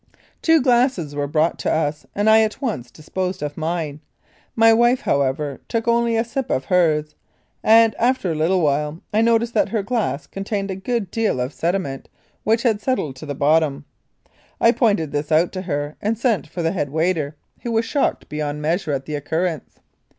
Two 0.41 0.63
glasses 0.63 1.13
were 1.13 1.27
brought 1.27 1.59
to 1.59 1.71
us, 1.71 2.07
and 2.15 2.27
I 2.27 2.41
at 2.41 2.59
once 2.59 2.89
disposed 2.89 3.43
of 3.43 3.55
mine. 3.55 3.99
My 4.55 4.73
wife, 4.73 5.01
however, 5.01 5.61
took 5.67 5.87
only 5.87 6.15
a 6.17 6.23
sip 6.25 6.49
of 6.49 6.65
hers, 6.65 7.13
and, 7.63 7.93
after 7.99 8.31
a 8.31 8.35
little 8.35 8.61
while, 8.63 8.99
I 9.13 9.21
noticed 9.21 9.53
that 9.53 9.69
her 9.69 9.83
glass 9.83 10.25
contained 10.25 10.71
a 10.71 10.75
good 10.75 11.11
deal 11.11 11.39
of 11.39 11.53
sedi 11.53 11.79
ment, 11.81 12.09
which 12.43 12.63
had 12.63 12.81
settled 12.81 13.21
at 13.21 13.27
the 13.27 13.35
bottom. 13.35 13.85
I 14.59 14.71
pointed 14.71 15.11
this 15.11 15.31
out 15.31 15.51
to 15.51 15.61
her 15.61 15.97
and 16.01 16.17
sent 16.17 16.47
for 16.47 16.63
the 16.63 16.71
head 16.71 16.89
waiter, 16.89 17.35
who 17.61 17.71
was 17.71 17.85
shocked 17.85 18.27
beyond 18.27 18.59
measure 18.59 18.93
at 18.93 19.05
the 19.05 19.13
occurrence. 19.13 19.81